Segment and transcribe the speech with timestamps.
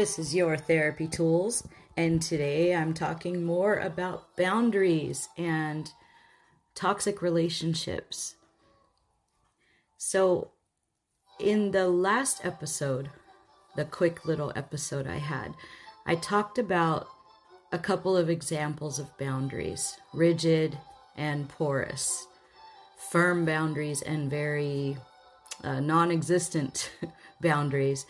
[0.00, 5.92] This is your therapy tools, and today I'm talking more about boundaries and
[6.74, 8.36] toxic relationships.
[9.98, 10.52] So,
[11.38, 13.10] in the last episode,
[13.76, 15.52] the quick little episode I had,
[16.06, 17.06] I talked about
[17.70, 20.78] a couple of examples of boundaries rigid
[21.14, 22.26] and porous,
[22.96, 24.96] firm boundaries, and very
[25.62, 26.90] uh, non existent
[27.42, 28.06] boundaries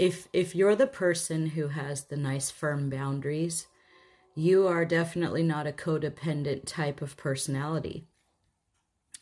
[0.00, 3.66] if if you're the person who has the nice firm boundaries,
[4.34, 8.06] you are definitely not a codependent type of personality.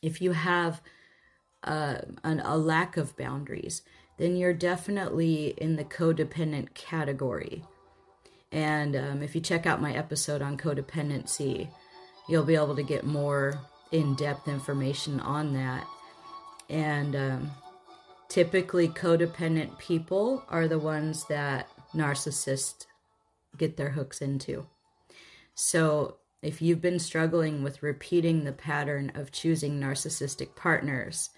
[0.00, 0.80] If you have
[1.64, 3.82] uh, an, a lack of boundaries,
[4.18, 7.64] then you're definitely in the codependent category.
[8.52, 11.68] And um, if you check out my episode on codependency,
[12.28, 13.60] you'll be able to get more
[13.90, 15.88] in depth information on that.
[16.70, 17.50] And um,
[18.28, 22.86] typically codependent people are the ones that narcissists
[23.56, 24.66] get their hooks into.
[25.54, 31.30] So, if you've been struggling with repeating the pattern of choosing narcissistic partners,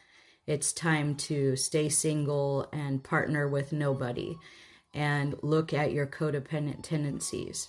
[0.47, 4.37] it's time to stay single and partner with nobody
[4.93, 7.69] and look at your codependent tendencies.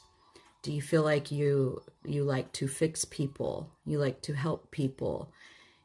[0.62, 3.72] Do you feel like you you like to fix people?
[3.86, 5.32] You like to help people?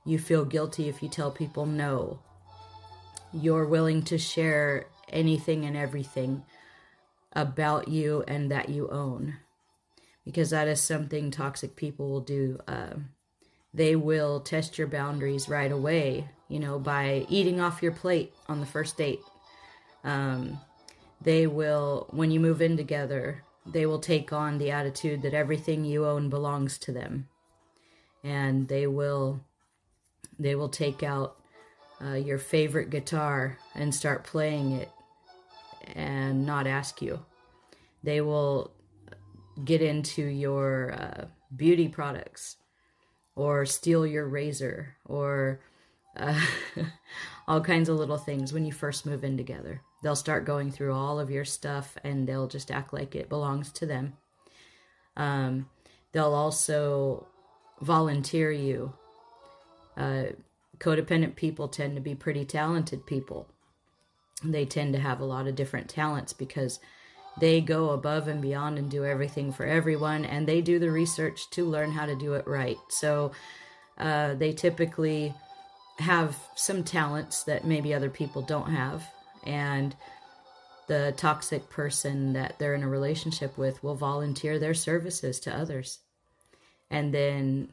[0.04, 2.20] You feel guilty if you tell people no
[3.36, 6.44] you're willing to share anything and everything
[7.32, 9.36] about you and that you own.
[10.24, 12.58] Because that is something toxic people will do.
[12.66, 12.94] Uh,
[13.72, 18.60] they will test your boundaries right away you know by eating off your plate on
[18.60, 19.20] the first date.
[20.04, 20.60] Um,
[21.20, 25.84] they will when you move in together they will take on the attitude that everything
[25.84, 27.28] you own belongs to them.
[28.22, 29.40] And they will
[30.38, 31.36] they will take out
[32.04, 34.90] uh, your favorite guitar and start playing it
[35.94, 37.24] and not ask you.
[38.02, 38.72] They will
[39.64, 41.24] get into your uh,
[41.54, 42.56] beauty products
[43.34, 45.60] or steal your razor or
[46.16, 46.40] uh,
[47.48, 49.80] all kinds of little things when you first move in together.
[50.02, 53.72] They'll start going through all of your stuff and they'll just act like it belongs
[53.72, 54.14] to them.
[55.16, 55.68] Um,
[56.12, 57.26] they'll also
[57.80, 58.92] volunteer you.
[59.96, 60.24] Uh,
[60.78, 63.48] codependent people tend to be pretty talented people.
[64.44, 66.78] They tend to have a lot of different talents because
[67.38, 71.50] they go above and beyond and do everything for everyone, and they do the research
[71.50, 72.78] to learn how to do it right.
[72.88, 73.32] So
[73.98, 75.34] uh, they typically
[75.98, 79.06] have some talents that maybe other people don't have,
[79.44, 79.94] and
[80.86, 85.98] the toxic person that they're in a relationship with will volunteer their services to others.
[86.90, 87.70] And then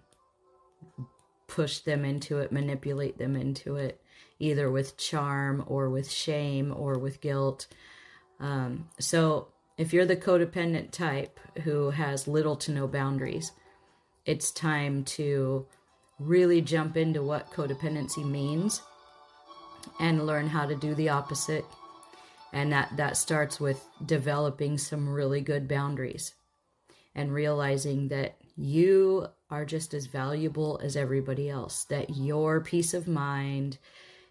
[1.54, 4.02] push them into it, manipulate them into it,
[4.40, 7.68] either with charm or with shame or with guilt.
[8.40, 13.52] Um, so, if you're the codependent type who has little to no boundaries,
[14.26, 15.68] it's time to
[16.20, 18.82] really jump into what codependency means
[20.00, 21.66] and learn how to do the opposite.
[22.52, 26.34] And that, that starts with developing some really good boundaries
[27.14, 31.84] and realizing that you are just as valuable as everybody else.
[31.84, 33.78] That your peace of mind,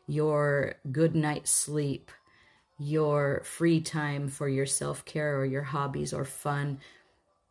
[0.08, 2.10] your good night's sleep,
[2.76, 6.80] your free time for your self care or your hobbies or fun,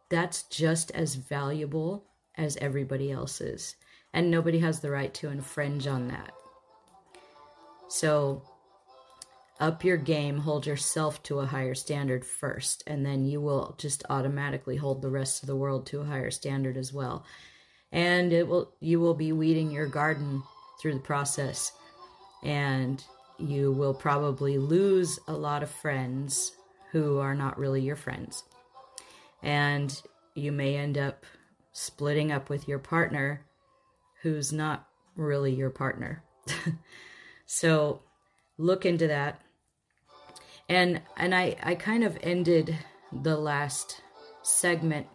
[0.09, 2.03] that's just as valuable
[2.35, 3.77] as everybody else's.
[4.13, 6.33] And nobody has the right to infringe on that.
[7.87, 8.41] So,
[9.61, 14.03] up your game, hold yourself to a higher standard first, and then you will just
[14.09, 17.23] automatically hold the rest of the world to a higher standard as well.
[17.91, 20.43] And it will you will be weeding your garden
[20.79, 21.73] through the process,
[22.43, 23.03] and
[23.37, 26.53] you will probably lose a lot of friends
[26.91, 28.43] who are not really your friends.
[29.43, 30.01] And
[30.35, 31.25] you may end up
[31.73, 33.45] splitting up with your partner
[34.21, 36.23] who's not really your partner.
[37.45, 38.01] so
[38.57, 39.41] look into that
[40.71, 42.77] and and I I kind of ended
[43.11, 44.01] the last
[44.41, 45.05] segment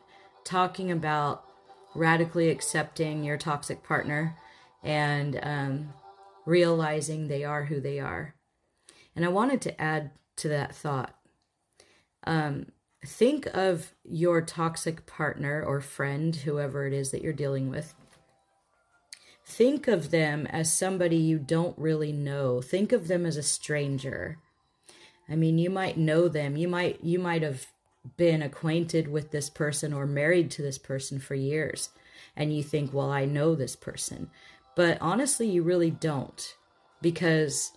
[0.44, 1.45] talking about
[1.96, 4.36] radically accepting your toxic partner
[4.82, 5.92] and um,
[6.44, 8.34] realizing they are who they are.
[9.14, 11.14] And I wanted to add to that thought.
[12.24, 12.66] Um,
[13.04, 17.94] think of your toxic partner or friend, whoever it is that you're dealing with.
[19.44, 22.60] Think of them as somebody you don't really know.
[22.60, 24.38] Think of them as a stranger.
[25.28, 26.56] I mean, you might know them.
[26.56, 27.66] You might you might have
[28.16, 31.90] been acquainted with this person or married to this person for years.
[32.36, 34.30] And you think, "Well, I know this person."
[34.74, 36.56] But honestly, you really don't.
[37.00, 37.72] Because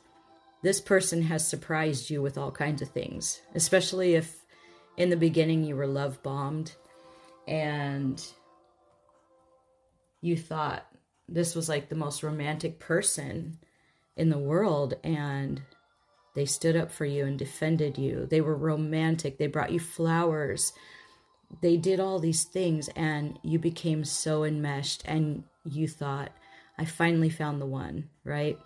[0.61, 4.45] this person has surprised you with all kinds of things, especially if
[4.97, 6.73] in the beginning you were love bombed
[7.47, 8.21] and
[10.21, 10.85] you thought
[11.27, 13.57] this was like the most romantic person
[14.17, 15.61] in the world and
[16.35, 18.27] they stood up for you and defended you.
[18.29, 19.37] They were romantic.
[19.37, 20.73] They brought you flowers.
[21.61, 26.31] They did all these things and you became so enmeshed and you thought,
[26.77, 28.57] I finally found the one, right?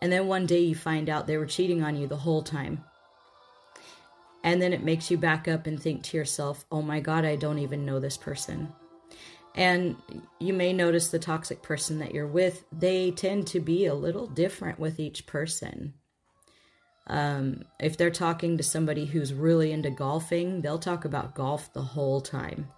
[0.00, 2.84] And then one day you find out they were cheating on you the whole time.
[4.42, 7.36] And then it makes you back up and think to yourself, oh my God, I
[7.36, 8.72] don't even know this person.
[9.54, 9.96] And
[10.38, 14.26] you may notice the toxic person that you're with, they tend to be a little
[14.26, 15.94] different with each person.
[17.10, 21.82] Um, if they're talking to somebody who's really into golfing, they'll talk about golf the
[21.82, 22.68] whole time.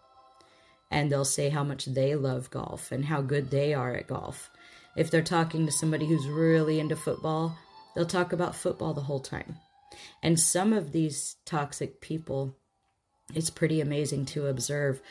[0.91, 4.51] And they'll say how much they love golf and how good they are at golf.
[4.97, 7.57] If they're talking to somebody who's really into football,
[7.95, 9.57] they'll talk about football the whole time.
[10.23, 12.57] And some of these toxic people,
[13.35, 15.03] it's pretty amazing to observe.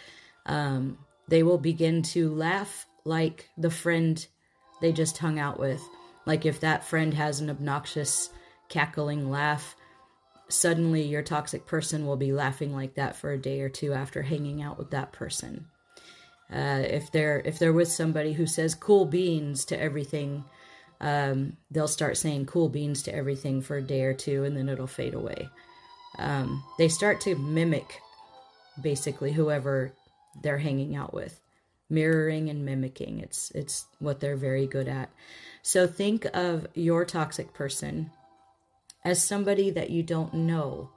[0.48, 0.98] Um,
[1.28, 4.26] they will begin to laugh like the friend
[4.82, 5.82] they just hung out with.
[6.26, 8.32] Like if that friend has an obnoxious,
[8.72, 9.76] cackling laugh,
[10.50, 14.24] suddenly your toxic person will be laughing like that for a day or two after
[14.24, 15.68] hanging out with that person.
[16.52, 20.44] Uh, if they're if they're with somebody who says cool beans to everything,
[21.00, 24.68] um, they'll start saying cool beans to everything for a day or two, and then
[24.68, 25.50] it'll fade away.
[26.18, 28.02] Um, they start to mimic
[28.82, 29.94] basically whoever
[30.42, 31.40] they're hanging out with
[31.90, 35.10] mirroring and mimicking it's it's what they're very good at
[35.62, 38.10] so think of your toxic person
[39.04, 40.90] as somebody that you don't know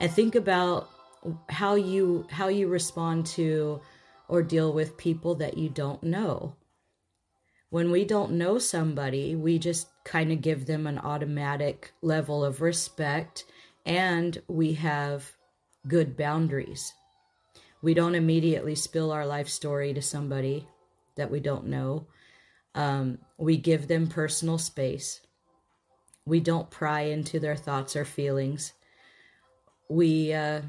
[0.00, 0.88] and think about
[1.48, 3.80] how you how you respond to
[4.28, 6.54] or deal with people that you don't know
[7.70, 12.60] when we don't know somebody we just kind of give them an automatic level of
[12.60, 13.44] respect
[13.86, 15.32] and we have
[15.88, 16.92] good boundaries
[17.84, 20.66] we don't immediately spill our life story to somebody
[21.16, 22.06] that we don't know.
[22.74, 25.20] Um, we give them personal space.
[26.26, 28.72] We don't pry into their thoughts or feelings.
[29.88, 30.62] We uh,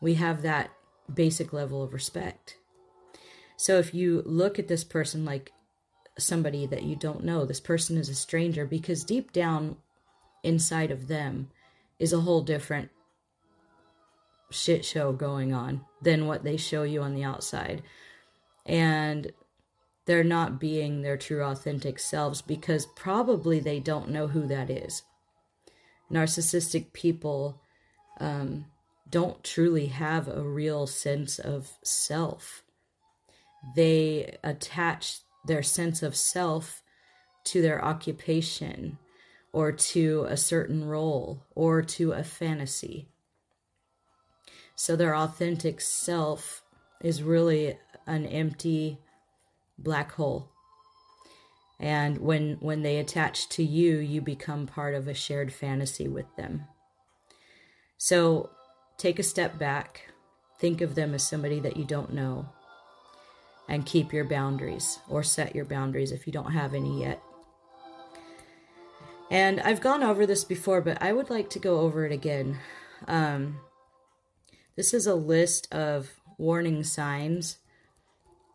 [0.00, 0.70] we have that
[1.12, 2.56] basic level of respect.
[3.56, 5.52] So if you look at this person like
[6.18, 9.76] somebody that you don't know, this person is a stranger because deep down
[10.42, 11.50] inside of them
[11.98, 12.90] is a whole different
[14.50, 17.82] shit show going on than what they show you on the outside.
[18.66, 19.32] And
[20.04, 25.02] they're not being their true authentic selves because probably they don't know who that is.
[26.10, 27.60] Narcissistic people
[28.18, 28.66] um,
[29.08, 32.64] don't truly have a real sense of self.
[33.76, 36.82] They attach their sense of self
[37.44, 38.98] to their occupation
[39.52, 43.08] or to a certain role or to a fantasy.
[44.74, 46.62] So their authentic self
[47.00, 48.98] is really an empty
[49.82, 50.48] black hole.
[51.80, 56.26] And when when they attach to you, you become part of a shared fantasy with
[56.36, 56.64] them.
[57.98, 58.50] So
[58.98, 60.12] take a step back,
[60.58, 62.48] think of them as somebody that you don't know,
[63.68, 67.20] and keep your boundaries or set your boundaries if you don't have any yet.
[69.30, 72.58] And I've gone over this before, but I would like to go over it again.
[73.08, 73.60] Um,
[74.76, 77.58] this is a list of warning signs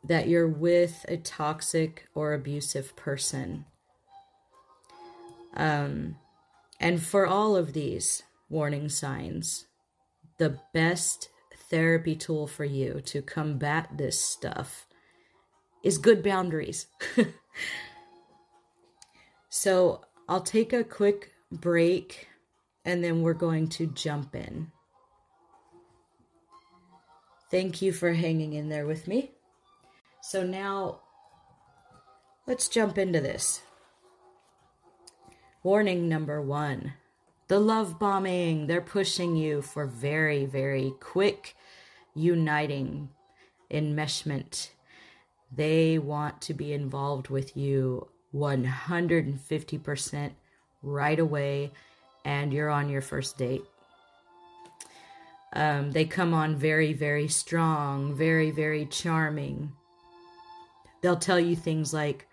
[0.08, 3.66] that you're with a toxic or abusive person.
[5.56, 6.16] Um,
[6.80, 9.66] and for all of these warning signs,
[10.38, 11.30] the best
[11.70, 14.88] therapy tool for you to combat this stuff
[15.84, 16.88] is good boundaries.
[19.50, 22.28] so I'll take a quick break
[22.86, 24.72] and then we're going to jump in.
[27.50, 29.32] Thank you for hanging in there with me.
[30.30, 31.00] So now
[32.46, 33.62] let's jump into this.
[35.64, 36.96] Warning number one
[37.48, 38.68] the love bombing.
[38.68, 41.56] They're pushing you for very, very quick
[42.14, 43.08] uniting
[43.72, 44.72] enmeshment.
[45.50, 50.32] They want to be involved with you 150%
[50.84, 51.72] right away,
[52.26, 53.64] and you're on your first date.
[55.54, 59.72] Um, they come on very, very strong, very, very charming.
[61.08, 62.28] They'll tell you things like,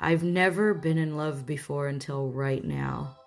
[0.00, 3.18] I've never been in love before until right now.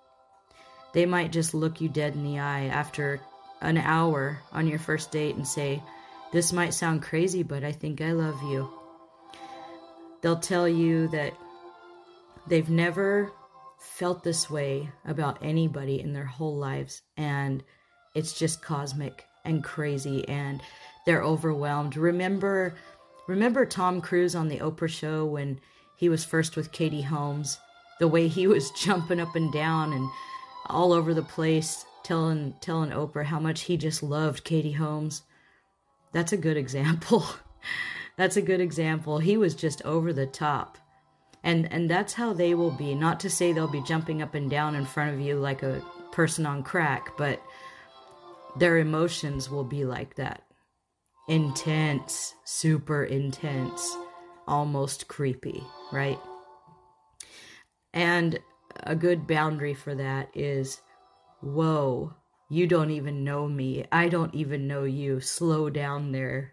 [0.92, 3.20] They might just look you dead in the eye after
[3.60, 5.80] an hour on your first date and say,
[6.32, 8.68] This might sound crazy, but I think I love you.
[10.20, 11.32] They'll tell you that
[12.48, 13.30] they've never
[13.78, 17.62] felt this way about anybody in their whole lives and
[18.16, 20.60] it's just cosmic and crazy and
[21.06, 21.96] they're overwhelmed.
[21.96, 22.74] Remember
[23.26, 25.60] remember Tom Cruise on the Oprah show when
[25.96, 27.58] he was first with Katie Holmes,
[28.00, 30.08] the way he was jumping up and down and
[30.66, 35.22] all over the place telling telling Oprah how much he just loved Katie Holmes.
[36.12, 37.24] That's a good example.
[38.16, 39.18] that's a good example.
[39.18, 40.78] He was just over the top.
[41.44, 42.94] And and that's how they will be.
[42.94, 45.82] Not to say they'll be jumping up and down in front of you like a
[46.12, 47.42] person on crack, but
[48.56, 50.42] their emotions will be like that.
[51.28, 53.96] Intense, super intense,
[54.46, 55.62] almost creepy,
[55.92, 56.18] right?
[57.94, 58.38] And
[58.82, 60.80] a good boundary for that is
[61.40, 62.14] whoa,
[62.48, 63.84] you don't even know me.
[63.92, 65.20] I don't even know you.
[65.20, 66.52] Slow down there,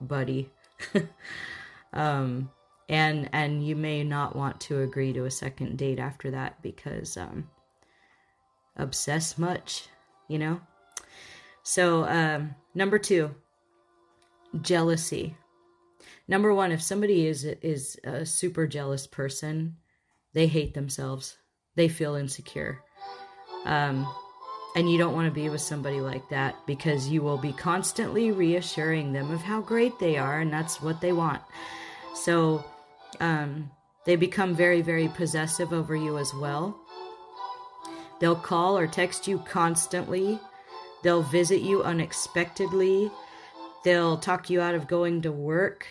[0.00, 0.50] buddy.
[1.92, 2.50] um,
[2.88, 7.16] and and you may not want to agree to a second date after that because
[7.16, 7.48] um,
[8.76, 9.88] obsess much,
[10.28, 10.60] you know.
[11.62, 13.34] So um, number two,
[14.60, 15.36] jealousy.
[16.28, 19.76] Number one, if somebody is is a super jealous person,
[20.32, 21.36] they hate themselves.
[21.76, 22.82] They feel insecure.
[23.64, 24.06] Um,
[24.76, 28.30] and you don't want to be with somebody like that because you will be constantly
[28.30, 31.42] reassuring them of how great they are, and that's what they want.
[32.14, 32.64] So
[33.18, 33.70] um,
[34.06, 36.78] they become very, very possessive over you as well.
[38.20, 40.38] They'll call or text you constantly.
[41.02, 43.10] They'll visit you unexpectedly.
[43.84, 45.86] They'll talk you out of going to work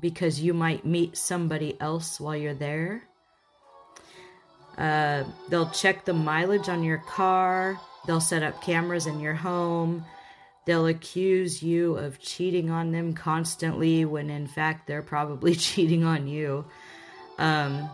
[0.00, 3.04] because you might meet somebody else while you're there.
[4.76, 7.78] Uh, they'll check the mileage on your car.
[8.06, 10.04] They'll set up cameras in your home.
[10.64, 16.26] They'll accuse you of cheating on them constantly when in fact they're probably cheating on
[16.26, 16.64] you.
[17.38, 17.90] Um,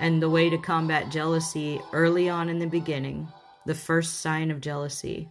[0.00, 3.28] and the way to combat jealousy early on in the beginning,
[3.66, 5.28] the first sign of jealousy,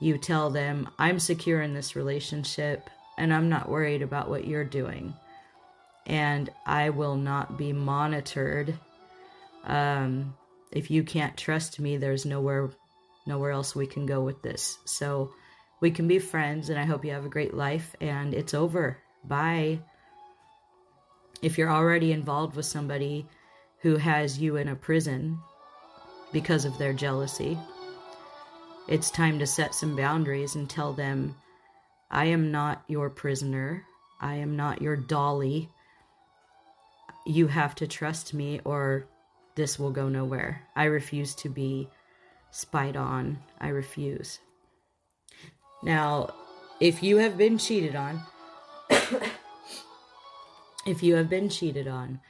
[0.00, 4.64] you tell them, I'm secure in this relationship and I'm not worried about what you're
[4.64, 5.14] doing.
[6.06, 8.76] And I will not be monitored
[9.64, 10.34] um,
[10.72, 12.70] if you can't trust me, there's nowhere
[13.26, 14.78] nowhere else we can go with this.
[14.86, 15.32] So
[15.80, 18.98] we can be friends and I hope you have a great life and it's over.
[19.24, 19.80] Bye.
[21.42, 23.26] If you're already involved with somebody
[23.82, 25.38] who has you in a prison
[26.32, 27.58] because of their jealousy,
[28.88, 31.36] it's time to set some boundaries and tell them,
[32.10, 33.84] I am not your prisoner.
[34.20, 35.70] I am not your dolly.
[37.24, 39.06] You have to trust me or
[39.54, 40.62] this will go nowhere.
[40.74, 41.88] I refuse to be
[42.50, 43.38] spied on.
[43.60, 44.40] I refuse.
[45.82, 46.34] Now,
[46.80, 48.22] if you have been cheated on,
[50.86, 52.20] if you have been cheated on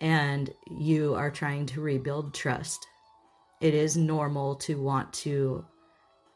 [0.00, 2.86] and you are trying to rebuild trust,
[3.64, 5.64] it is normal to want to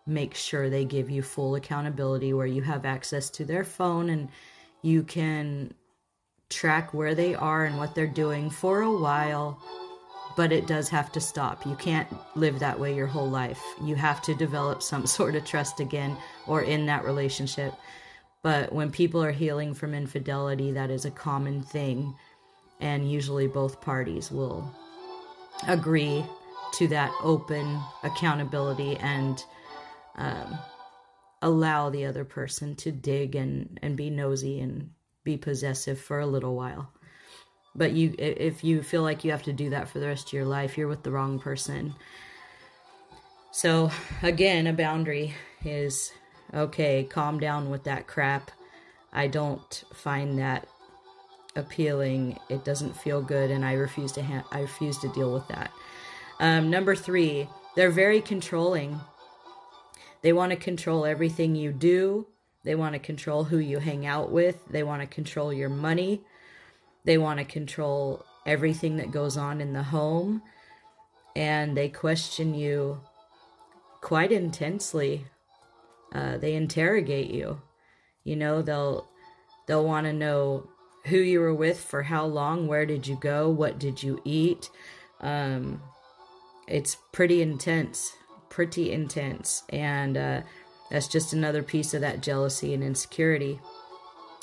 [0.07, 4.31] make sure they give you full accountability where you have access to their phone and
[4.81, 5.75] you can
[6.49, 9.63] track where they are and what they're doing for a while
[10.37, 11.67] but it does have to stop.
[11.67, 12.07] You can't
[12.37, 13.61] live that way your whole life.
[13.83, 16.17] You have to develop some sort of trust again
[16.47, 17.75] or in that relationship.
[18.43, 22.15] But when people are healing from infidelity, that is a common thing.
[22.81, 24.73] And usually both parties will
[25.67, 26.25] agree
[26.75, 29.45] to that open accountability and
[30.17, 30.59] um,
[31.43, 34.91] allow the other person to dig and, and be nosy and
[35.25, 36.91] be possessive for a little while.
[37.75, 40.33] But you if you feel like you have to do that for the rest of
[40.33, 41.95] your life you're with the wrong person.
[43.53, 43.91] So
[44.23, 45.35] again a boundary
[45.65, 46.13] is
[46.53, 48.51] okay calm down with that crap.
[49.13, 50.67] I don't find that
[51.55, 52.39] appealing.
[52.49, 55.71] It doesn't feel good and i refuse to ha- i refuse to deal with that
[56.41, 59.01] um, number three they're very controlling
[60.23, 62.27] they want to control everything you do
[62.65, 66.21] they want to control who you hang out with they want to control your money
[67.05, 70.43] they want to control everything that goes on in the home
[71.39, 73.01] and they question you
[74.01, 75.27] quite intensely.
[76.13, 77.61] Uh, they interrogate you.
[78.25, 79.09] You know, they'll
[79.67, 80.69] they'll want to know
[81.07, 84.69] who you were with for how long, where did you go, what did you eat.
[85.21, 85.81] Um,
[86.69, 88.15] it's pretty intense,
[88.51, 90.43] pretty intense, and uh,
[90.91, 93.61] that's just another piece of that jealousy and insecurity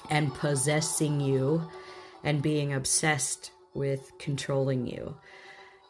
[0.10, 1.70] and possessing you
[2.24, 5.15] and being obsessed with controlling you.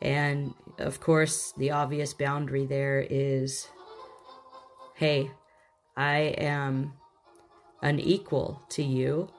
[0.02, 3.68] And of course, the obvious boundary there is
[4.96, 5.30] hey,
[5.98, 6.94] I am
[7.82, 9.30] an equal to you,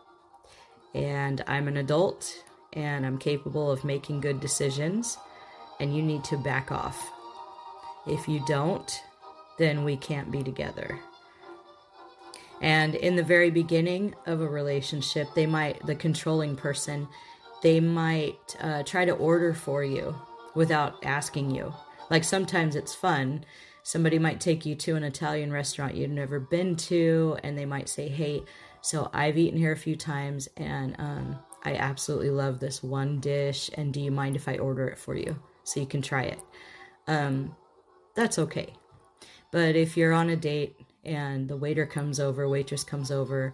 [0.94, 5.16] and I'm an adult, and I'm capable of making good decisions,
[5.80, 7.10] and you need to back off.
[8.06, 9.02] If you don't,
[9.58, 10.98] then we can't be together.
[12.60, 17.08] And in the very beginning of a relationship, they might, the controlling person,
[17.62, 20.14] they might uh, try to order for you
[20.54, 21.74] without asking you.
[22.10, 23.44] Like sometimes it's fun.
[23.82, 27.88] Somebody might take you to an Italian restaurant you've never been to, and they might
[27.88, 28.42] say, Hey,
[28.80, 33.70] so I've eaten here a few times, and um, I absolutely love this one dish.
[33.74, 36.38] And do you mind if I order it for you so you can try it?
[37.06, 37.54] Um,
[38.14, 38.72] that's okay.
[39.50, 43.52] But if you're on a date and the waiter comes over, waitress comes over,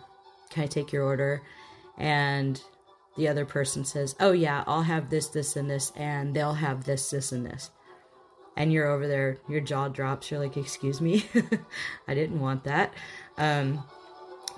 [0.51, 1.43] can I take your order?
[1.99, 2.61] And
[3.17, 6.85] the other person says, Oh, yeah, I'll have this, this, and this, and they'll have
[6.85, 7.71] this, this, and this.
[8.57, 10.31] And you're over there, your jaw drops.
[10.31, 11.27] You're like, Excuse me,
[12.09, 12.95] I didn't want that.
[13.39, 13.83] Um,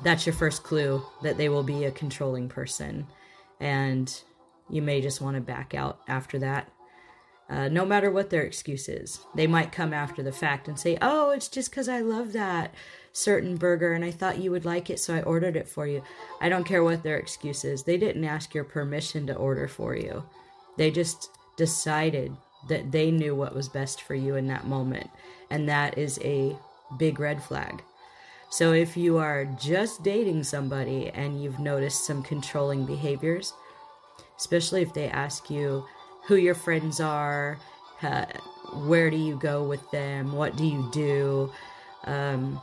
[0.02, 3.06] that's your first clue that they will be a controlling person.
[3.60, 4.12] And
[4.68, 6.70] you may just want to back out after that
[7.48, 9.20] uh, no matter what their excuse is.
[9.34, 12.74] They might come after the fact and say, Oh, it's just because I love that
[13.12, 16.02] certain burger and I thought you would like it, so I ordered it for you.
[16.40, 17.84] I don't care what their excuse is.
[17.84, 20.24] They didn't ask your permission to order for you,
[20.76, 22.36] they just decided
[22.68, 25.10] that they knew what was best for you in that moment.
[25.50, 26.56] And that is a
[26.98, 27.82] big red flag.
[28.50, 33.52] So if you are just dating somebody and you've noticed some controlling behaviors,
[34.38, 35.84] especially if they ask you,
[36.26, 37.58] who your friends are,
[38.02, 38.26] uh,
[38.86, 41.52] where do you go with them, what do you do,
[42.04, 42.60] um,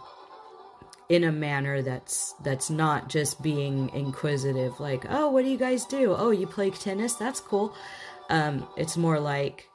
[1.09, 5.85] in a manner that's that's not just being inquisitive, like, oh, what do you guys
[5.85, 6.15] do?
[6.17, 7.15] Oh, you play tennis?
[7.15, 7.75] That's cool.
[8.29, 9.67] Um, it's more like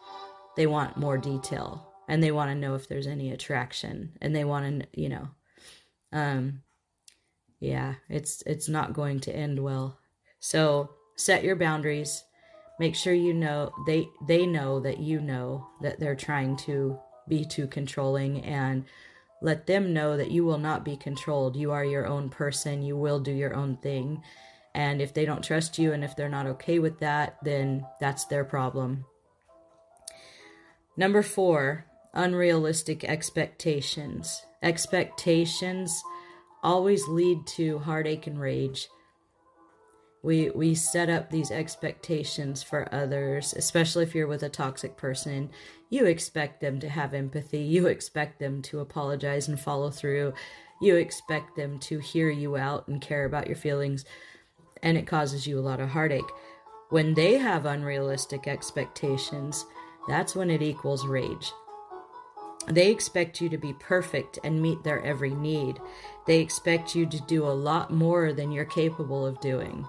[0.56, 4.44] they want more detail and they want to know if there's any attraction and they
[4.44, 5.28] want to, you know,
[6.12, 6.62] um,
[7.60, 9.98] yeah, it's it's not going to end well.
[10.40, 12.24] So set your boundaries
[12.78, 17.44] make sure you know they they know that you know that they're trying to be
[17.44, 18.84] too controlling and
[19.42, 21.56] let them know that you will not be controlled.
[21.56, 22.82] You are your own person.
[22.82, 24.22] You will do your own thing.
[24.74, 28.26] And if they don't trust you and if they're not okay with that then that's
[28.26, 29.04] their problem.
[30.96, 31.84] Number 4
[32.14, 34.42] unrealistic expectations.
[34.62, 36.02] Expectations
[36.62, 38.88] always lead to heartache and rage
[40.26, 45.50] we we set up these expectations for others especially if you're with a toxic person.
[45.88, 47.60] You expect them to have empathy.
[47.60, 50.34] You expect them to apologize and follow through.
[50.82, 54.04] You expect them to hear you out and care about your feelings
[54.82, 56.32] and it causes you a lot of heartache.
[56.90, 59.64] When they have unrealistic expectations
[60.08, 61.52] that's when it equals rage.
[62.66, 65.78] They expect you to be perfect and meet their every need.
[66.26, 69.86] They expect you to do a lot more than you're capable of doing.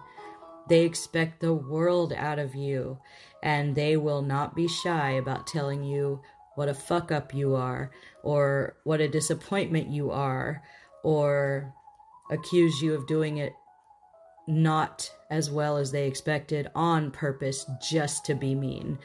[0.69, 2.99] They expect the world out of you,
[3.41, 6.21] and they will not be shy about telling you
[6.56, 7.91] what a fuck up you are,
[8.23, 10.63] or what a disappointment you are,
[11.03, 11.73] or
[12.32, 13.53] accuse you of doing it
[14.47, 18.97] not as well as they expected on purpose just to be mean.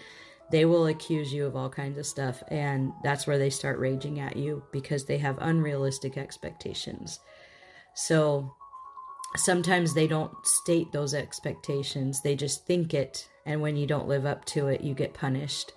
[0.50, 4.20] They will accuse you of all kinds of stuff, and that's where they start raging
[4.20, 7.20] at you because they have unrealistic expectations.
[7.94, 8.54] So,
[9.36, 13.28] sometimes they don't state those expectations, they just think it.
[13.44, 15.72] And when you don't live up to it, you get punished.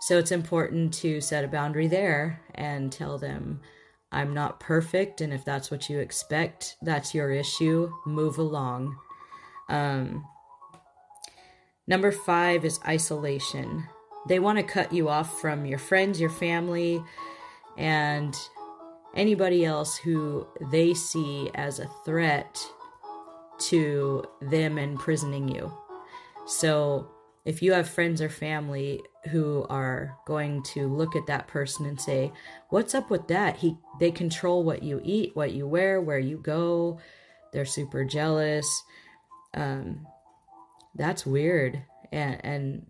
[0.00, 3.60] So it's important to set a boundary there and tell them,
[4.12, 5.20] I'm not perfect.
[5.20, 7.90] And if that's what you expect, that's your issue.
[8.06, 8.96] Move along.
[9.68, 10.24] Um,
[11.86, 13.84] number five is isolation.
[14.28, 17.02] They want to cut you off from your friends, your family,
[17.76, 18.34] and
[19.16, 22.64] anybody else who they see as a threat
[23.58, 25.72] to them imprisoning you.
[26.46, 27.10] So
[27.44, 29.00] if you have friends or family
[29.30, 32.32] who are going to look at that person and say,
[32.68, 36.38] "What's up with that?" He they control what you eat, what you wear, where you
[36.38, 37.00] go.
[37.52, 38.66] They're super jealous.
[39.54, 40.06] Um,
[40.94, 41.82] that's weird.
[42.12, 42.86] And and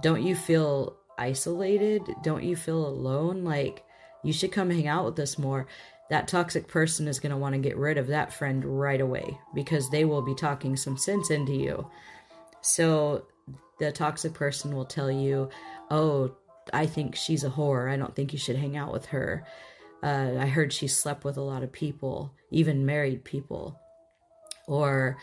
[0.00, 2.02] don't you feel isolated?
[2.22, 3.44] Don't you feel alone?
[3.44, 3.84] Like
[4.24, 5.66] you should come hang out with us more
[6.10, 9.38] that toxic person is going to want to get rid of that friend right away
[9.54, 11.88] because they will be talking some sense into you.
[12.60, 13.26] So
[13.78, 15.48] the toxic person will tell you,
[15.90, 16.36] Oh,
[16.72, 17.90] I think she's a whore.
[17.90, 19.46] I don't think you should hang out with her.
[20.02, 23.78] Uh, I heard she slept with a lot of people, even married people.
[24.66, 25.16] Or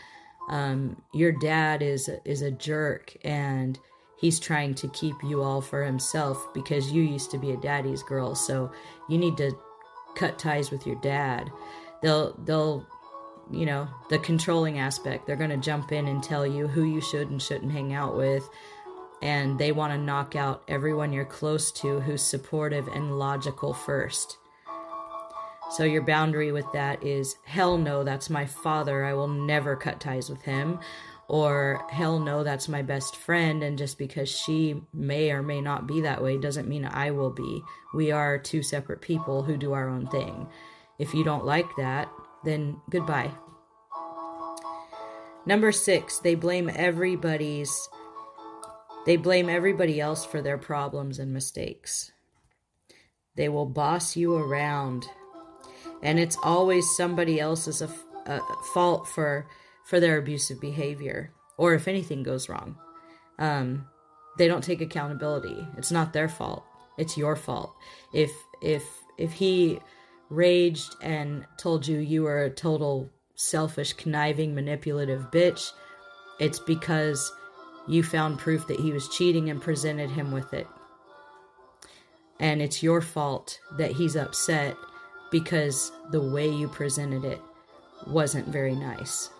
[0.50, 3.78] um, your dad is is a jerk and
[4.22, 8.02] he's trying to keep you all for himself because you used to be a daddy's
[8.02, 8.34] girl.
[8.34, 8.72] So
[9.10, 9.52] you need to
[10.14, 11.50] cut ties with your dad.
[12.00, 12.86] They'll they'll
[13.50, 15.26] you know, the controlling aspect.
[15.26, 18.16] They're going to jump in and tell you who you should and shouldn't hang out
[18.16, 18.48] with.
[19.20, 24.38] And they want to knock out everyone you're close to who's supportive and logical first.
[25.70, 29.04] So your boundary with that is hell no, that's my father.
[29.04, 30.80] I will never cut ties with him.
[31.32, 33.62] Or hell no, that's my best friend.
[33.62, 37.30] And just because she may or may not be that way doesn't mean I will
[37.30, 37.62] be.
[37.94, 40.46] We are two separate people who do our own thing.
[40.98, 42.12] If you don't like that,
[42.44, 43.30] then goodbye.
[45.46, 47.88] Number six, they blame everybody's
[49.06, 52.12] they blame everybody else for their problems and mistakes.
[53.36, 55.06] They will boss you around.
[56.02, 57.88] And it's always somebody else's a,
[58.26, 58.40] a
[58.74, 59.46] fault for
[59.84, 62.76] for their abusive behavior or if anything goes wrong.
[63.38, 63.86] Um,
[64.38, 65.66] they don't take accountability.
[65.76, 66.64] It's not their fault.
[66.98, 67.74] It's your fault.
[68.12, 68.30] If
[68.62, 68.84] if
[69.18, 69.80] if he
[70.30, 75.72] raged and told you you were a total selfish, conniving, manipulative bitch,
[76.40, 77.30] it's because
[77.88, 80.66] you found proof that he was cheating and presented him with it.
[82.40, 84.76] And it's your fault that he's upset
[85.30, 87.40] because the way you presented it
[88.06, 89.30] wasn't very nice.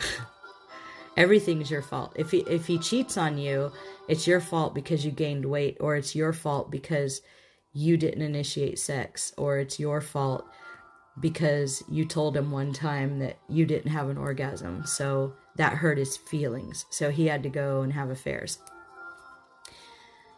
[1.16, 2.12] Everything's your fault.
[2.16, 3.72] If he if he cheats on you,
[4.08, 7.22] it's your fault because you gained weight or it's your fault because
[7.72, 10.44] you didn't initiate sex or it's your fault
[11.20, 14.84] because you told him one time that you didn't have an orgasm.
[14.86, 16.86] So that hurt his feelings.
[16.90, 18.58] So he had to go and have affairs.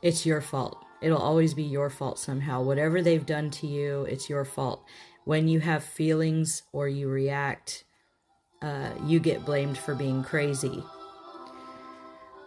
[0.03, 0.83] It's your fault.
[1.03, 2.63] It'll always be your fault somehow.
[2.63, 4.85] Whatever they've done to you, it's your fault.
[5.25, 7.85] When you have feelings or you react,
[8.63, 10.83] uh, you get blamed for being crazy.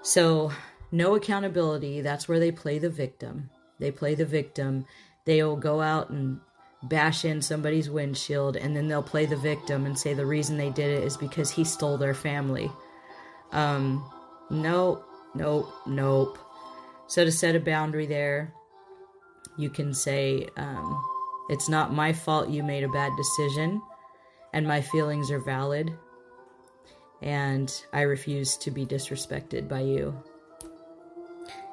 [0.02, 0.52] So,
[0.91, 2.02] no accountability.
[2.02, 3.49] That's where they play the victim.
[3.80, 4.86] They play the victim.
[5.26, 6.39] They'll go out and
[6.84, 10.69] bash in somebody's windshield and then they'll play the victim and say the reason they
[10.69, 12.69] did it is because he stole their family.
[13.52, 14.04] Um,
[14.49, 16.38] nope, nope, nope.
[17.08, 18.54] So to set a boundary there,
[19.58, 21.04] you can say, um,
[21.49, 23.82] it's not my fault you made a bad decision
[24.54, 25.92] and my feelings are valid
[27.22, 30.13] and I refuse to be disrespected by you.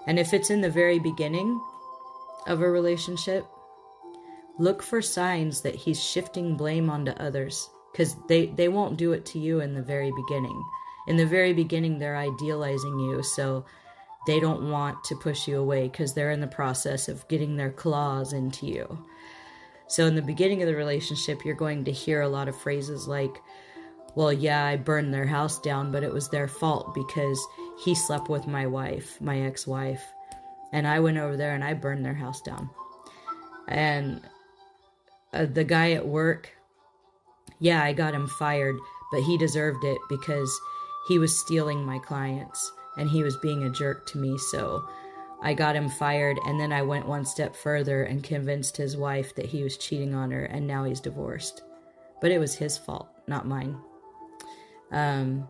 [0.06, 1.60] And if it's in the very beginning
[2.46, 3.44] of a relationship,
[4.58, 9.26] look for signs that he's shifting blame onto others because they, they won't do it
[9.26, 10.64] to you in the very beginning.
[11.08, 13.64] In the very beginning, they're idealizing you, so
[14.26, 17.72] they don't want to push you away because they're in the process of getting their
[17.72, 19.04] claws into you.
[19.90, 23.08] So, in the beginning of the relationship, you're going to hear a lot of phrases
[23.08, 23.42] like,
[24.14, 27.44] Well, yeah, I burned their house down, but it was their fault because
[27.84, 30.04] he slept with my wife, my ex wife,
[30.72, 32.70] and I went over there and I burned their house down.
[33.66, 34.20] And
[35.32, 36.52] uh, the guy at work,
[37.58, 38.76] yeah, I got him fired,
[39.10, 40.56] but he deserved it because
[41.08, 44.38] he was stealing my clients and he was being a jerk to me.
[44.38, 44.88] So
[45.42, 49.34] I got him fired, and then I went one step further and convinced his wife
[49.36, 51.62] that he was cheating on her, and now he's divorced.
[52.20, 53.78] But it was his fault, not mine.
[54.92, 55.48] Um,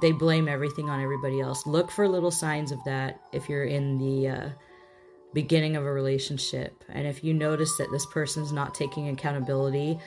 [0.00, 1.66] they blame everything on everybody else.
[1.66, 4.48] Look for little signs of that if you're in the uh,
[5.32, 6.84] beginning of a relationship.
[6.88, 9.98] And if you notice that this person's not taking accountability,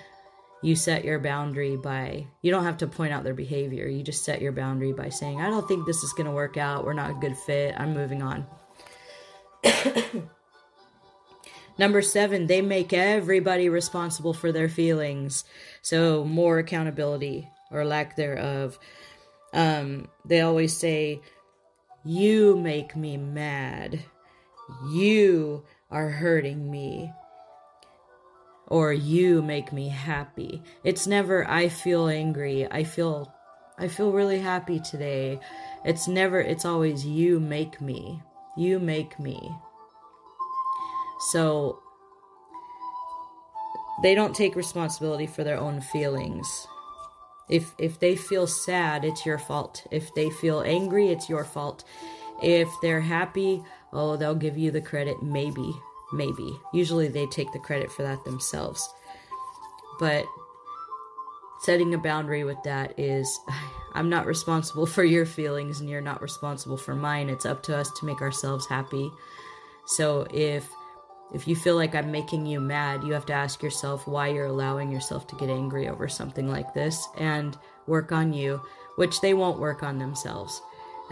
[0.62, 3.88] you set your boundary by, you don't have to point out their behavior.
[3.88, 6.58] You just set your boundary by saying, I don't think this is going to work
[6.58, 6.86] out.
[6.86, 7.76] We're not a good fit.
[7.78, 8.46] I'm moving on.
[11.78, 15.46] Number seven, they make everybody responsible for their feelings.
[15.82, 18.78] So, more accountability or lack thereof.
[19.54, 21.22] Um, they always say,
[22.04, 24.04] You make me mad.
[24.92, 27.14] You are hurting me.
[28.68, 30.62] Or you make me happy.
[30.84, 32.68] It's never I feel angry.
[32.70, 33.34] I feel
[33.78, 35.40] I feel really happy today.
[35.86, 38.22] It's never it's always you make me.
[38.60, 39.56] You make me.
[41.32, 41.80] So
[44.04, 46.68] they don't take responsibility for their own feelings.
[47.50, 49.88] If if they feel sad, it's your fault.
[49.92, 51.86] If they feel angry, it's your fault.
[52.44, 55.74] If they're happy, oh, they'll give you the credit, maybe.
[56.12, 56.52] Maybe.
[56.74, 58.86] Usually they take the credit for that themselves.
[60.02, 60.26] But
[61.62, 63.40] setting a boundary with that is
[63.94, 67.30] I'm not responsible for your feelings and you're not responsible for mine.
[67.30, 69.12] It's up to us to make ourselves happy.
[69.86, 70.70] So if
[71.34, 74.48] if you feel like I'm making you mad, you have to ask yourself why you're
[74.48, 78.62] allowing yourself to get angry over something like this and work on you,
[78.96, 80.60] which they won't work on themselves.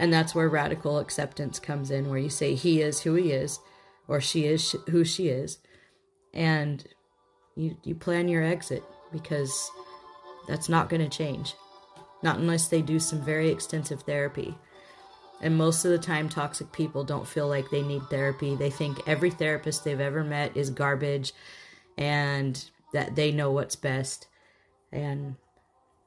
[0.00, 3.60] And that's where radical acceptance comes in, where you say, he is who he is,
[4.08, 5.58] or she is who she is.
[6.34, 6.84] And
[7.54, 9.70] you, you plan your exit because
[10.48, 11.54] that's not going to change.
[12.22, 14.56] Not unless they do some very extensive therapy.
[15.40, 18.56] And most of the time, toxic people don't feel like they need therapy.
[18.56, 21.32] They think every therapist they've ever met is garbage
[21.96, 24.26] and that they know what's best.
[24.90, 25.36] And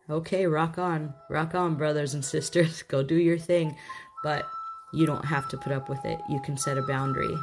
[0.10, 1.14] okay, rock on.
[1.30, 2.82] Rock on, brothers and sisters.
[2.88, 3.78] Go do your thing.
[4.24, 4.46] But
[4.94, 6.20] you don't have to put up with it.
[6.30, 7.34] You can set a boundary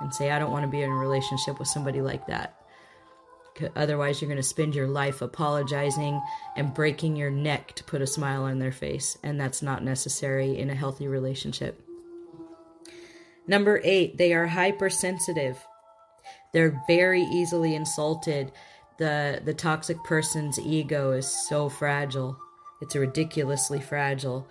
[0.00, 2.61] and say, I don't want to be in a relationship with somebody like that.
[3.76, 6.20] Otherwise, you're going to spend your life apologizing
[6.56, 9.18] and breaking your neck to put a smile on their face.
[9.22, 11.80] And that's not necessary in a healthy relationship.
[13.46, 15.58] Number eight, they are hypersensitive.
[16.52, 18.52] They're very easily insulted.
[18.98, 22.38] The, the toxic person's ego is so fragile.
[22.80, 24.48] It's ridiculously fragile.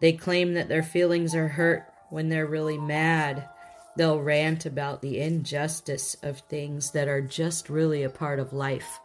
[0.00, 3.48] They claim that their feelings are hurt when they're really mad.
[3.96, 9.00] They'll rant about the injustice of things that are just really a part of life,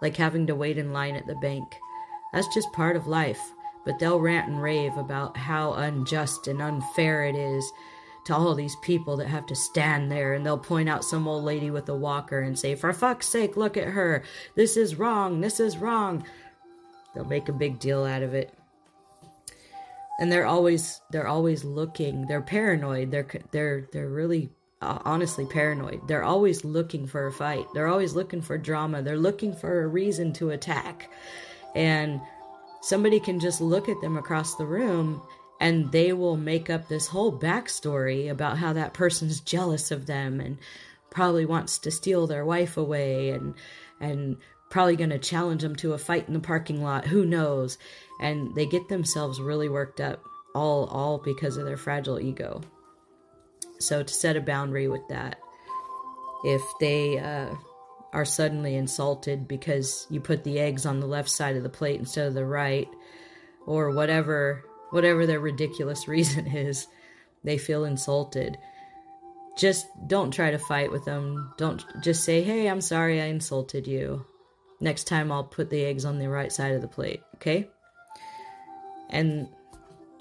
[0.00, 1.76] like having to wait in line at the bank.
[2.32, 3.40] That's just part of life.
[3.84, 7.70] But they'll rant and rave about how unjust and unfair it is
[8.26, 11.44] to all these people that have to stand there and they'll point out some old
[11.44, 14.22] lady with a walker and say, For fuck's sake, look at her.
[14.54, 15.40] This is wrong.
[15.40, 16.24] This is wrong.
[17.14, 18.54] They'll make a big deal out of it.
[20.20, 22.26] And they're always they're always looking.
[22.26, 23.10] They're paranoid.
[23.10, 24.50] They're they're they're really
[24.82, 26.06] uh, honestly paranoid.
[26.06, 27.66] They're always looking for a fight.
[27.74, 29.02] They're always looking for drama.
[29.02, 31.10] They're looking for a reason to attack.
[31.74, 32.20] And
[32.80, 35.22] somebody can just look at them across the room
[35.60, 40.40] and they will make up this whole backstory about how that person's jealous of them
[40.40, 40.58] and
[41.10, 43.54] probably wants to steal their wife away and
[44.00, 44.36] and
[44.70, 47.76] probably going to challenge them to a fight in the parking lot who knows
[48.20, 50.22] and they get themselves really worked up
[50.54, 52.60] all all because of their fragile ego
[53.78, 55.38] so to set a boundary with that
[56.44, 57.52] if they uh,
[58.12, 61.98] are suddenly insulted because you put the eggs on the left side of the plate
[61.98, 62.88] instead of the right
[63.66, 66.86] or whatever whatever their ridiculous reason is,
[67.42, 68.58] they feel insulted.
[69.56, 71.52] Just don't try to fight with them.
[71.56, 74.24] Don't just say, hey, I'm sorry I insulted you.
[74.80, 77.68] Next time I'll put the eggs on the right side of the plate, okay?
[79.10, 79.48] And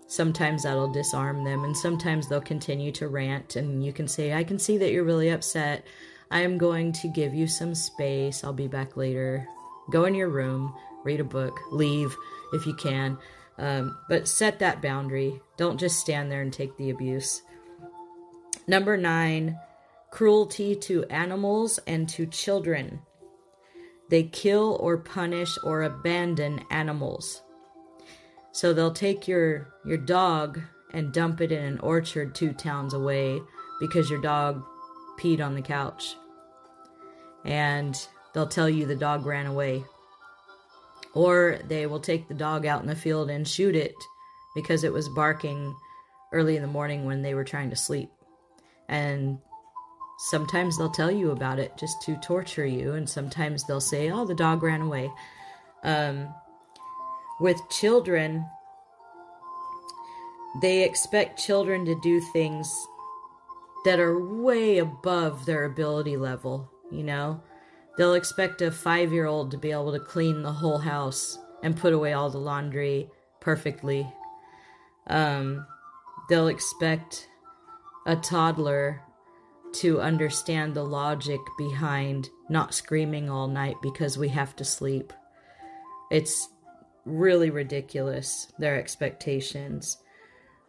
[0.08, 4.44] sometimes that'll disarm them, and sometimes they'll continue to rant, and you can say, I
[4.44, 5.86] can see that you're really upset.
[6.32, 8.44] I am going to give you some space.
[8.44, 9.48] I'll be back later.
[9.92, 12.16] Go in your room, read a book, leave
[12.54, 13.18] if you can.
[13.58, 15.42] Um, but set that boundary.
[15.58, 17.42] Don't just stand there and take the abuse.
[18.68, 19.60] Number nine,
[20.12, 23.02] cruelty to animals and to children.
[24.10, 27.42] They kill or punish or abandon animals.
[28.52, 30.60] So they'll take your your dog
[30.92, 33.40] and dump it in an orchard two towns away
[33.80, 34.64] because your dog
[35.20, 36.16] peed on the couch.
[37.46, 37.96] And
[38.34, 39.84] they'll tell you the dog ran away.
[41.14, 43.96] Or they will take the dog out in the field and shoot it
[44.56, 45.76] because it was barking
[46.32, 48.10] early in the morning when they were trying to sleep.
[48.88, 49.40] And
[50.18, 54.26] sometimes they'll tell you about it just to torture you, and sometimes they'll say, Oh,
[54.26, 55.12] the dog ran away.
[55.84, 56.34] Um,
[57.40, 58.46] with children,
[60.62, 62.72] they expect children to do things
[63.86, 67.42] that are way above their ability level, you know?
[67.98, 71.78] They'll expect a five year old to be able to clean the whole house and
[71.78, 73.10] put away all the laundry
[73.42, 74.08] perfectly.
[75.08, 75.66] Um,
[76.30, 77.28] they'll expect
[78.06, 79.02] a toddler
[79.72, 85.14] to understand the logic behind not screaming all night because we have to sleep.
[86.10, 86.50] It's
[87.10, 89.98] really ridiculous, their expectations.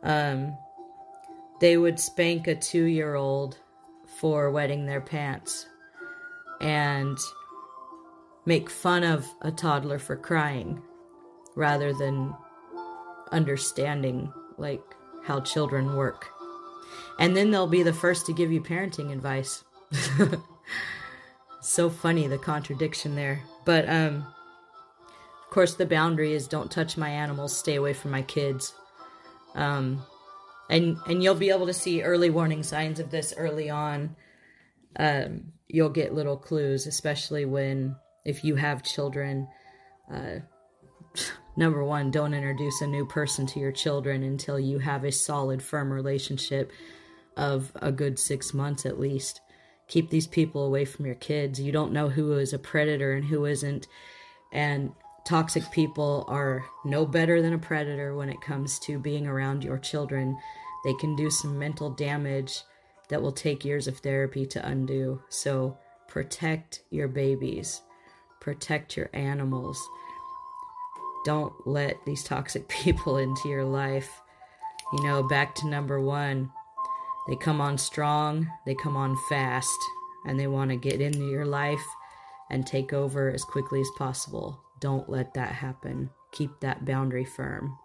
[0.03, 0.57] Um,
[1.61, 3.59] they would spank a two year old
[4.18, 5.66] for wetting their pants
[6.61, 7.18] and
[8.46, 10.83] make fun of a toddler for crying
[11.55, 12.35] rather than
[13.33, 14.83] understanding like
[15.24, 16.29] how children work.
[17.18, 19.64] And then they'll be the first to give you parenting advice.
[21.61, 23.42] so funny the contradiction there.
[23.64, 24.26] But um
[25.51, 28.73] of course the boundary is don't touch my animals, stay away from my kids.
[29.57, 30.05] Um
[30.69, 34.15] and and you'll be able to see early warning signs of this early on.
[34.97, 39.49] Um you'll get little clues, especially when if you have children.
[40.09, 40.37] Uh,
[41.57, 45.63] number one, don't introduce a new person to your children until you have a solid,
[45.65, 46.71] firm relationship
[47.37, 49.41] of a good six months at least.
[49.89, 51.61] Keep these people away from your kids.
[51.61, 53.89] You don't know who is a predator and who isn't.
[54.53, 54.93] And
[55.25, 59.79] toxic people are no better than a predator when it comes to being around your
[59.79, 60.37] children.
[60.85, 62.63] They can do some mental damage
[63.09, 65.23] that will take years of therapy to undo.
[65.29, 65.77] So
[66.09, 67.83] protect your babies,
[68.41, 69.81] protect your animals.
[71.25, 74.23] Don't let these toxic people into your life.
[74.93, 76.51] You know, back to number one,
[77.29, 79.79] they come on strong, they come on fast,
[80.25, 81.85] and they want to get into your life
[82.51, 84.61] and take over as quickly as possible.
[84.81, 86.11] Don't let that happen.
[86.33, 87.79] Keep that boundary firm.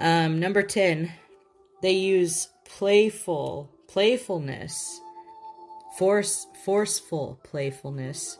[0.00, 1.12] Um, number 10,
[1.82, 5.00] they use playful, playfulness,
[5.98, 8.38] force, forceful playfulness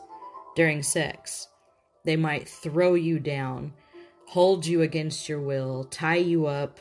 [0.55, 1.47] during sex.
[2.05, 3.73] They might throw you down,
[4.27, 6.79] hold you against your will, tie you up,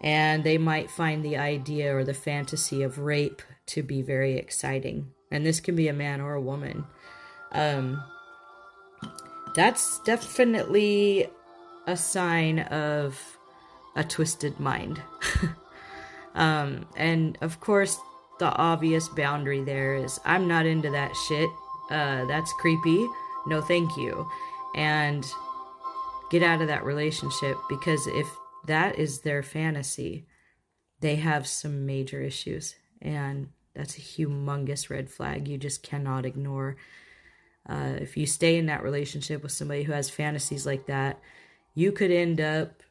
[0.00, 5.12] and they might find the idea or the fantasy of rape to be very exciting.
[5.30, 6.86] And this can be a man or a woman.
[7.52, 8.02] Um,
[9.54, 11.28] that's definitely
[11.86, 13.18] a sign of
[13.94, 15.00] a twisted mind.
[16.34, 17.98] um, and of course,
[18.38, 21.48] the obvious boundary there is I'm not into that shit.
[21.90, 23.06] Uh, that's creepy.
[23.46, 24.28] No, thank you.
[24.74, 25.24] And
[26.30, 28.26] get out of that relationship because if
[28.66, 30.26] that is their fantasy,
[31.00, 32.74] they have some major issues.
[33.00, 36.76] And that's a humongous red flag you just cannot ignore.
[37.68, 41.20] Uh, if you stay in that relationship with somebody who has fantasies like that,
[41.74, 42.82] you could end up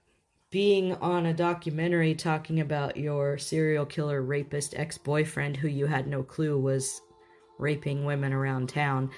[0.51, 6.07] being on a documentary talking about your serial killer rapist ex boyfriend who you had
[6.07, 7.01] no clue was
[7.57, 9.09] raping women around town.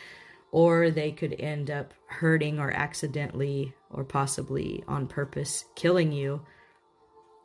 [0.51, 6.41] Or they could end up hurting or accidentally or possibly on purpose killing you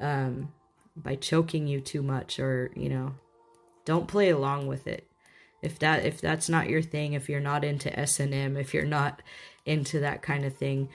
[0.00, 0.52] um,
[0.96, 3.14] by choking you too much or, you know,
[3.84, 5.06] don't play along with it
[5.62, 9.22] if that if that's not your thing if you're not into s&m if you're not
[9.64, 10.88] into that kind of thing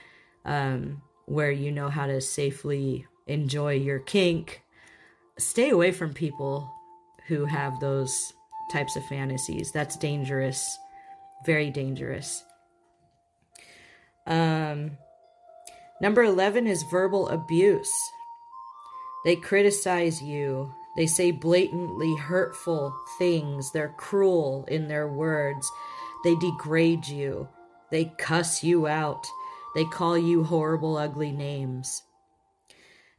[0.44, 4.62] um, where you know how to safely enjoy your kink
[5.38, 6.70] stay away from people
[7.28, 8.32] who have those
[8.68, 9.72] types of fantasies.
[9.72, 10.78] That's dangerous.
[11.46, 12.44] Very dangerous.
[14.26, 14.98] Um,
[16.00, 17.92] number 11 is verbal abuse.
[19.24, 23.70] They criticize you they say blatantly hurtful things.
[23.70, 25.70] They're cruel in their words.
[26.24, 27.46] They degrade you.
[27.92, 29.24] They cuss you out.
[29.76, 32.02] They call you horrible, ugly names.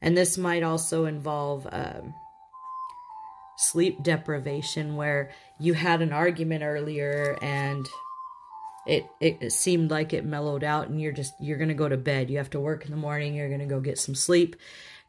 [0.02, 2.16] And this might also involve um,
[3.58, 7.88] sleep deprivation, where you had an argument earlier and
[8.86, 12.30] it, it, seemed like it mellowed out, and you're just you're gonna go to bed.
[12.30, 13.36] You have to work in the morning.
[13.36, 14.56] You're gonna go get some sleep,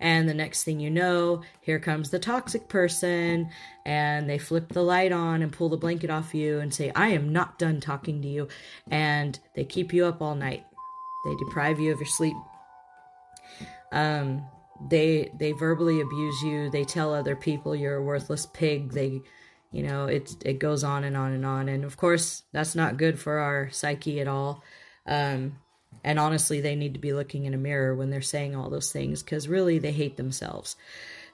[0.01, 3.51] and the next thing you know, here comes the toxic person,
[3.85, 7.09] and they flip the light on and pull the blanket off you and say, I
[7.09, 8.49] am not done talking to you.
[8.91, 10.65] And they keep you up all night.
[11.27, 12.37] They deprive you of your sleep.
[13.93, 14.47] Um,
[14.89, 16.71] they they verbally abuse you.
[16.71, 18.93] They tell other people you're a worthless pig.
[18.93, 19.21] They
[19.73, 21.69] you know, it it goes on and on and on.
[21.69, 24.63] And of course, that's not good for our psyche at all.
[25.07, 25.59] Um,
[26.03, 28.91] and honestly, they need to be looking in a mirror when they're saying all those
[28.91, 30.77] things because really they hate themselves.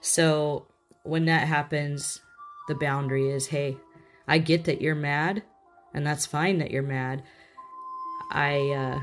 [0.01, 0.65] So
[1.03, 2.19] when that happens,
[2.67, 3.77] the boundary is hey,
[4.27, 5.43] I get that you're mad,
[5.93, 7.23] and that's fine that you're mad.
[8.29, 8.99] I, uh,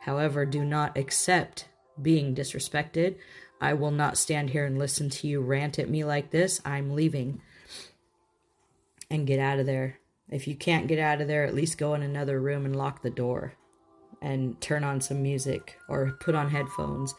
[0.00, 1.68] however, do not accept
[2.00, 3.16] being disrespected.
[3.60, 6.62] I will not stand here and listen to you rant at me like this.
[6.64, 7.42] I'm leaving
[9.10, 9.98] and get out of there.
[10.30, 13.02] If you can't get out of there, at least go in another room and lock
[13.02, 13.54] the door
[14.22, 17.14] and turn on some music or put on headphones,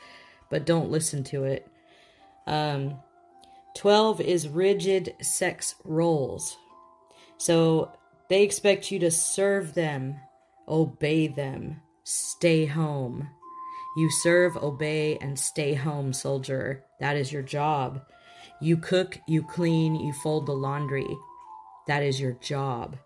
[0.50, 1.68] but don't listen to it.
[2.48, 3.00] Um,
[3.76, 6.58] 12 is rigid sex roles.
[7.38, 7.92] So
[8.30, 10.16] they expect you to serve them,
[10.68, 13.30] obey them, stay home.
[13.98, 16.84] You serve, obey, and stay home, soldier.
[17.00, 18.02] That is your job.
[18.62, 21.08] You cook, you clean, you fold the laundry.
[21.88, 22.98] That is your job.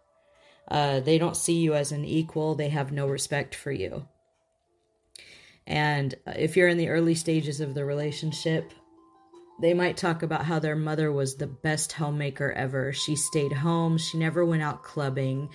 [0.69, 4.08] Uh, they don't see you as an equal, they have no respect for you.
[5.65, 8.71] And if you're in the early stages of the relationship,
[9.62, 12.93] they might talk about how their mother was the best homemaker ever.
[12.93, 15.49] She stayed home, she never went out clubbing.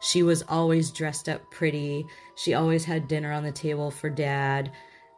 [0.00, 2.06] She was always dressed up pretty.
[2.36, 4.70] She always had dinner on the table for dad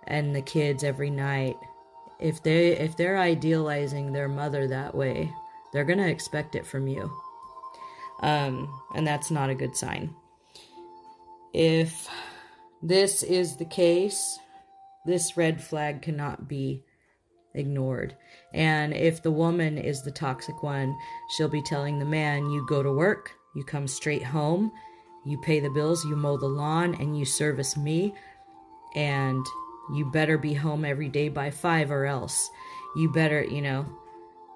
[0.07, 1.57] and the kids every night.
[2.18, 5.32] If they if they're idealizing their mother that way,
[5.72, 7.11] they're going to expect it from you.
[8.21, 10.14] Um, and that's not a good sign.
[11.53, 12.09] If
[12.83, 14.39] this is the case,
[15.07, 16.85] this red flag cannot be
[17.55, 18.16] ignored.
[18.55, 20.97] And if the woman is the toxic one,
[21.31, 24.71] she'll be telling the man, You go to work, you come straight home,
[25.25, 28.14] you pay the bills, you mow the lawn, and you service me,
[28.95, 29.45] and
[29.95, 32.51] you better be home every day by five, or else
[32.97, 33.87] you better, you know,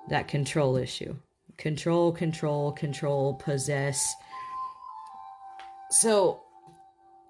[0.09, 1.17] that control issue
[1.57, 4.14] control, control, control, possess.
[5.90, 6.40] So,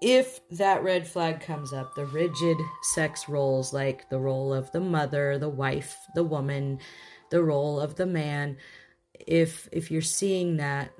[0.01, 2.57] if that red flag comes up, the rigid
[2.93, 6.79] sex roles like the role of the mother, the wife, the woman,
[7.31, 8.57] the role of the man,
[9.27, 10.91] if if you're seeing that,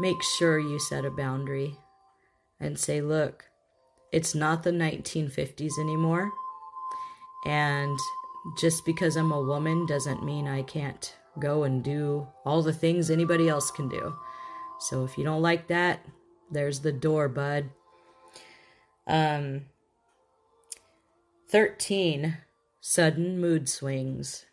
[0.00, 1.76] make sure you set a boundary
[2.60, 3.44] and say, look,
[4.12, 6.30] it's not the 1950s anymore.
[7.44, 7.98] And
[8.58, 13.10] just because I'm a woman doesn't mean I can't go and do all the things
[13.10, 14.16] anybody else can do.
[14.78, 16.04] So if you don't like that,
[16.50, 17.70] there's the door, bud.
[19.06, 19.62] Um
[21.48, 22.38] 13
[22.80, 24.46] sudden mood swings.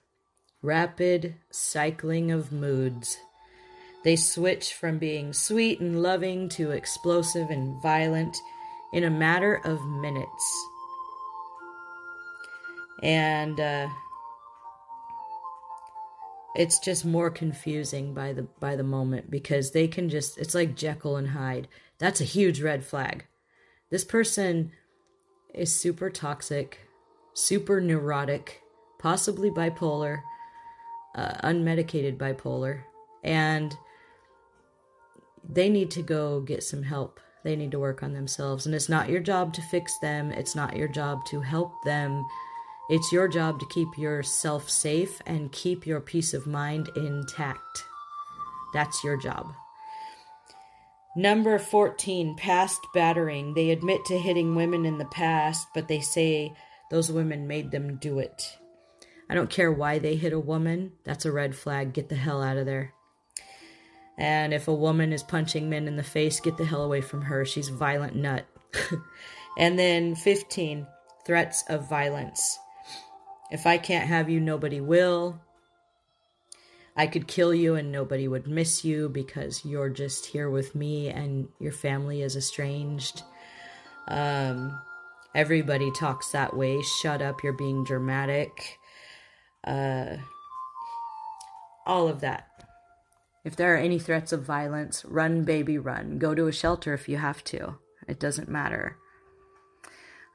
[0.61, 3.17] Rapid cycling of moods.
[4.03, 8.37] They switch from being sweet and loving to explosive and violent
[8.93, 10.65] in a matter of minutes.
[13.01, 13.87] And uh,
[16.59, 20.75] it's just more confusing by the by the moment because they can just it's like
[20.75, 21.69] Jekyll and Hyde.
[21.99, 23.25] That's a huge red flag.
[23.89, 24.73] This person
[25.53, 26.79] is super toxic,
[27.33, 28.61] super neurotic,
[28.99, 30.21] possibly bipolar,
[31.15, 32.81] uh, unmedicated bipolar,
[33.23, 33.73] and
[35.49, 37.21] they need to go get some help.
[37.45, 38.65] They need to work on themselves.
[38.65, 42.25] And it's not your job to fix them, it's not your job to help them.
[42.89, 47.85] It's your job to keep yourself safe and keep your peace of mind intact.
[48.73, 49.53] That's your job.
[51.15, 53.53] Number 14, past battering.
[53.53, 56.55] They admit to hitting women in the past, but they say
[56.89, 58.57] those women made them do it.
[59.29, 60.93] I don't care why they hit a woman.
[61.03, 61.93] That's a red flag.
[61.93, 62.93] Get the hell out of there.
[64.17, 67.21] And if a woman is punching men in the face, get the hell away from
[67.21, 67.45] her.
[67.45, 68.47] She's a violent nut.
[69.59, 70.87] and then 15,
[71.25, 72.57] threats of violence.
[73.51, 75.41] If I can't have you, nobody will.
[76.95, 81.07] I could kill you and nobody would miss you because you're just here with me
[81.07, 83.23] and your family is estranged.
[84.07, 84.79] Um,
[85.33, 86.81] everybody talks that way.
[87.01, 88.79] Shut up, you're being dramatic.
[89.63, 90.17] Uh,
[91.85, 92.49] all of that.
[93.43, 96.19] If there are any threats of violence, run, baby, run.
[96.19, 97.77] Go to a shelter if you have to.
[98.07, 98.97] It doesn't matter.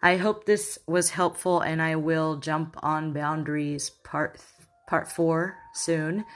[0.04, 4.38] I hope this was helpful, and I will jump on boundaries part
[4.86, 6.26] part four soon.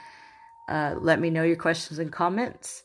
[0.67, 2.81] Uh, let me know your questions and comments.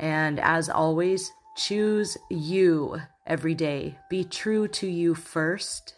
[0.00, 3.96] And as always, choose you every day.
[4.10, 5.94] Be true to you first,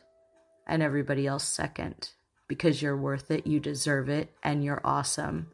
[0.67, 2.11] and everybody else second,
[2.47, 3.47] because you're worth it.
[3.47, 5.47] You deserve it, and you're awesome.